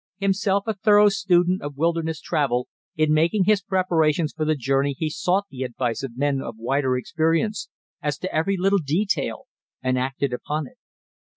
[0.17, 5.11] Himself a thorough student of wilderness travel, in making his preparations for the journey he
[5.11, 7.69] sought the advice of men of wider experience
[8.01, 9.45] as to every little detail
[9.79, 10.79] and acted upon it.